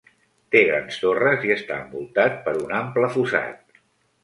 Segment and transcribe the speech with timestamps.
[0.53, 3.81] Té tres grans torres i està envoltat per un ample fossat.